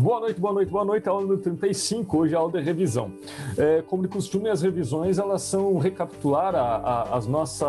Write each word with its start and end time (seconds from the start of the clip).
Boa 0.00 0.18
noite, 0.18 0.40
boa 0.40 0.54
noite, 0.54 0.70
boa 0.70 0.84
noite. 0.84 1.08
Aula 1.10 1.20
número 1.20 1.42
35, 1.42 2.18
hoje 2.18 2.32
é 2.32 2.36
aula 2.38 2.52
de 2.52 2.60
revisão. 2.60 3.12
É, 3.56 3.82
como 3.82 4.02
de 4.02 4.08
costume, 4.08 4.48
as 4.48 4.62
revisões 4.62 5.18
elas 5.18 5.42
são 5.42 5.78
recapitular 5.78 6.54
a, 6.54 6.76
a, 6.76 7.16
as 7.16 7.26
nossa, 7.26 7.66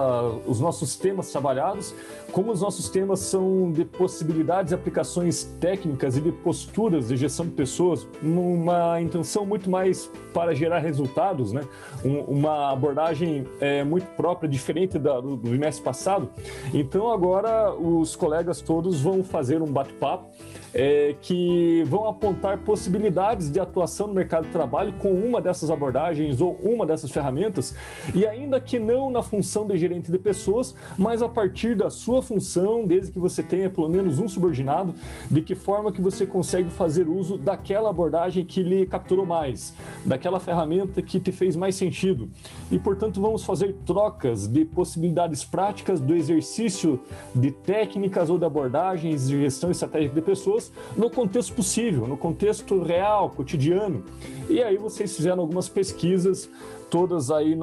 os 0.47 0.59
nossos 0.59 0.95
temas 0.95 1.31
trabalhados, 1.31 1.93
como 2.31 2.51
os 2.51 2.61
nossos 2.61 2.89
temas 2.89 3.19
são 3.19 3.71
de 3.71 3.83
possibilidades, 3.85 4.73
aplicações 4.73 5.43
técnicas 5.59 6.17
e 6.17 6.21
de 6.21 6.31
posturas 6.31 7.07
de 7.09 7.17
gestão 7.17 7.45
de 7.45 7.51
pessoas, 7.51 8.07
numa 8.21 9.01
intenção 9.01 9.45
muito 9.45 9.69
mais 9.69 10.09
para 10.33 10.53
gerar 10.53 10.79
resultados, 10.79 11.51
né? 11.51 11.61
Um, 12.03 12.19
uma 12.21 12.71
abordagem 12.71 13.45
é, 13.59 13.83
muito 13.83 14.05
própria, 14.15 14.49
diferente 14.49 14.97
da, 14.97 15.19
do, 15.19 15.35
do 15.35 15.49
bimestre 15.49 15.83
passado. 15.83 16.29
Então, 16.73 17.11
agora 17.11 17.73
os 17.73 18.15
colegas 18.15 18.61
todos 18.61 19.01
vão 19.01 19.23
fazer 19.23 19.61
um 19.61 19.71
bate-papo 19.71 20.29
é, 20.73 21.15
que 21.21 21.83
vão 21.87 22.07
apontar 22.07 22.59
possibilidades 22.59 23.51
de 23.51 23.59
atuação 23.59 24.07
no 24.07 24.13
mercado 24.13 24.45
de 24.45 24.51
trabalho 24.51 24.93
com 24.93 25.11
uma 25.11 25.41
dessas 25.41 25.69
abordagens 25.71 26.41
ou 26.41 26.59
uma 26.63 26.85
dessas 26.85 27.11
ferramentas, 27.11 27.75
e 28.13 28.25
ainda 28.25 28.59
que 28.59 28.79
não 28.79 29.09
na 29.09 29.21
função 29.21 29.65
de 29.65 29.77
gerente 29.77 30.11
de 30.11 30.17
pessoas, 30.17 30.75
mas 30.97 31.21
a 31.21 31.29
partir 31.29 31.75
da 31.75 31.89
sua 31.89 32.21
função, 32.21 32.85
desde 32.85 33.11
que 33.11 33.19
você 33.19 33.41
tenha 33.41 33.69
pelo 33.69 33.89
menos 33.89 34.19
um 34.19 34.27
subordinado, 34.27 34.93
de 35.29 35.41
que 35.41 35.55
forma 35.55 35.91
que 35.91 36.01
você 36.01 36.25
consegue 36.25 36.69
fazer 36.69 37.07
uso 37.07 37.37
daquela 37.37 37.89
abordagem 37.89 38.45
que 38.45 38.61
lhe 38.63 38.85
capturou 38.85 39.25
mais, 39.25 39.73
daquela 40.05 40.39
ferramenta 40.39 41.01
que 41.01 41.19
te 41.19 41.31
fez 41.31 41.55
mais 41.55 41.75
sentido. 41.75 42.29
E, 42.71 42.79
portanto, 42.79 43.21
vamos 43.21 43.43
fazer 43.43 43.75
trocas 43.85 44.47
de 44.47 44.65
possibilidades 44.65 45.43
práticas 45.43 45.99
do 45.99 46.15
exercício 46.15 46.99
de 47.35 47.51
técnicas 47.51 48.29
ou 48.29 48.37
de 48.37 48.45
abordagens 48.45 49.27
de 49.27 49.39
gestão 49.41 49.71
estratégica 49.71 50.15
de 50.15 50.21
pessoas 50.21 50.71
no 50.95 51.09
contexto 51.09 51.53
possível, 51.53 52.07
no 52.07 52.17
contexto 52.17 52.81
real, 52.81 53.29
cotidiano. 53.29 54.03
E 54.49 54.61
aí 54.61 54.77
vocês 54.77 55.15
fizeram 55.15 55.41
algumas 55.41 55.60
pesquisas, 55.69 56.49
todas 56.89 57.31
aí 57.31 57.55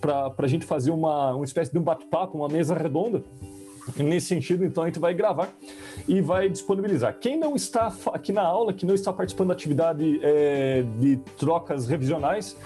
para 0.00 0.32
a 0.38 0.46
gente 0.46 0.64
fazer 0.64 0.90
uma, 0.90 1.34
uma 1.34 1.44
espécie 1.44 1.72
de 1.72 1.78
um 1.78 1.82
bate-papo, 1.82 2.36
uma 2.36 2.48
mesa 2.48 2.74
redonda. 2.74 3.22
Nesse 3.96 4.26
sentido, 4.26 4.64
então, 4.64 4.84
a 4.84 4.86
gente 4.86 4.98
vai 4.98 5.14
gravar 5.14 5.48
e 6.06 6.20
vai 6.20 6.48
disponibilizar. 6.48 7.16
Quem 7.18 7.38
não 7.38 7.54
está 7.54 7.92
aqui 8.12 8.32
na 8.32 8.42
aula, 8.42 8.72
que 8.72 8.86
não 8.86 8.94
está 8.94 9.12
participando 9.12 9.48
da 9.48 9.54
atividade 9.54 10.20
é, 10.22 10.84
de 10.98 11.16
trocas 11.36 11.86
revisionais, 11.86 12.56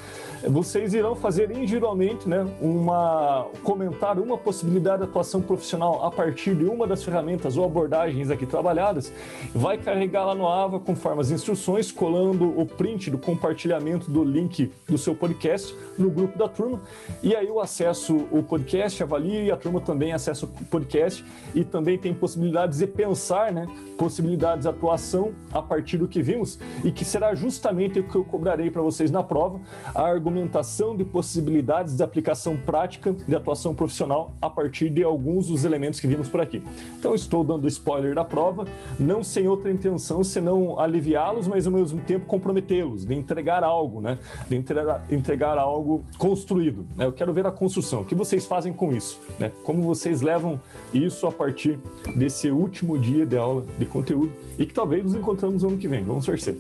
vocês 0.49 0.93
irão 0.93 1.15
fazer 1.15 1.51
individualmente, 1.57 2.29
né, 2.29 2.47
uma 2.61 3.47
comentar 3.63 4.19
uma 4.19 4.37
possibilidade 4.37 4.99
de 4.99 5.05
atuação 5.05 5.41
profissional 5.41 6.05
a 6.05 6.11
partir 6.11 6.55
de 6.55 6.65
uma 6.65 6.87
das 6.87 7.03
ferramentas 7.05 7.57
ou 7.57 7.65
abordagens 7.65 8.31
aqui 8.31 8.45
trabalhadas, 8.45 9.13
vai 9.55 9.79
carregar 9.79 10.25
lá 10.25 10.35
no 10.35 10.47
AVA 10.47 10.81
conforme 10.81 11.21
as 11.21 11.31
instruções, 11.31 11.93
colando 11.93 12.59
o 12.59 12.67
print 12.67 13.11
do 13.11 13.19
compartilhamento 13.19 14.11
do 14.11 14.25
link 14.25 14.73
do 14.89 14.99
seu 14.99 15.15
podcast 15.15 15.75
no 15.97 16.11
grupo 16.11 16.37
da 16.37 16.49
turma, 16.49 16.81
e 17.23 17.37
aí 17.37 17.49
o 17.49 17.61
acesso 17.61 18.27
o 18.31 18.43
podcast, 18.43 19.03
avalie 19.03 19.45
e 19.45 19.51
a 19.51 19.57
turma 19.57 19.81
também 19.81 20.13
acessa 20.13 20.47
o 20.47 20.49
podcast 20.67 21.12
e 21.55 21.65
também 21.65 21.99
tem 21.99 22.15
possibilidades 22.15 22.79
de 22.79 22.87
pensar, 22.87 23.53
né, 23.53 23.67
possibilidades 23.97 24.63
de 24.63 24.69
atuação 24.69 25.33
a 25.53 25.61
partir 25.61 25.97
do 25.97 26.09
que 26.09 26.23
vimos 26.23 26.59
e 26.85 26.91
que 26.91 27.05
será 27.05 27.35
justamente 27.35 28.01
o 28.01 28.05
que 28.05 28.15
eu 28.15 28.25
cobrarei 28.25 28.71
para 28.71 28.83
vocês 28.83 29.11
na 29.11 29.23
prova, 29.23 29.61
a 29.95 30.03
argumentação 30.03 30.97
de 30.97 31.05
possibilidades 31.05 31.97
de 31.97 32.03
aplicação 32.03 32.57
prática 32.57 33.13
de 33.13 33.35
atuação 33.35 33.75
profissional 33.75 34.33
a 34.41 34.49
partir 34.49 34.89
de 34.91 35.03
alguns 35.03 35.47
dos 35.49 35.65
elementos 35.65 36.01
que 36.01 36.07
vimos 36.07 36.29
por 36.29 36.41
aqui. 36.41 36.63
Então 36.99 37.15
estou 37.15 37.45
dando 37.45 37.69
spoiler 37.69 38.15
da 38.15 38.25
prova, 38.25 38.67
não 38.99 39.23
sem 39.23 39.47
outra 39.49 39.71
intenção 39.71 40.25
senão 40.25 40.79
aliviá-los, 40.79 41.47
mas 41.47 41.67
ao 41.67 41.73
mesmo 41.73 42.01
tempo 42.01 42.27
comprometê-los, 42.27 43.05
de 43.05 43.15
entregar 43.15 43.63
algo, 43.63 44.01
né? 44.01 44.19
De 44.49 44.57
entregar, 44.57 45.05
entregar 45.11 45.59
algo 45.59 46.05
construído. 46.19 46.87
Né? 46.97 47.07
Eu 47.07 47.13
quero 47.13 47.33
ver 47.33 47.47
a 47.47 47.51
construção. 47.51 48.03
O 48.03 48.05
que 48.05 48.15
vocês 48.15 48.47
fazem 48.47 48.73
com 48.73 48.93
isso? 48.93 49.21
Né? 49.39 49.53
Como 49.65 49.83
vocês 49.83 50.21
levam 50.21 50.61
isso 51.05 51.27
a 51.27 51.33
partir 51.33 51.79
desse 52.17 52.51
último 52.51 52.99
dia 52.99 53.25
de 53.27 53.37
aula 53.37 53.65
de 53.79 53.87
conteúdo 53.87 54.33
e 54.59 54.67
que 54.67 54.75
talvez 54.75 55.05
nos 55.05 55.15
encontramos 55.15 55.63
no 55.63 55.71
ano 55.71 55.79
que 55.79 55.89
vem. 55.89 56.03
Vamos 56.05 56.27
torcer. 56.27 56.57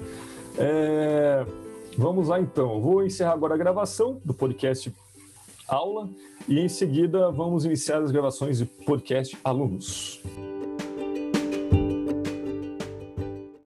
É... 0.58 1.44
Vamos 1.96 2.28
lá 2.28 2.40
então. 2.40 2.80
Vou 2.80 3.04
encerrar 3.04 3.32
agora 3.32 3.54
a 3.54 3.58
gravação 3.58 4.20
do 4.24 4.32
podcast 4.32 4.92
aula 5.68 6.08
e 6.48 6.58
em 6.58 6.68
seguida 6.68 7.30
vamos 7.30 7.64
iniciar 7.64 8.02
as 8.02 8.10
gravações 8.10 8.58
de 8.58 8.66
podcast 8.66 9.36
alunos. 9.44 10.20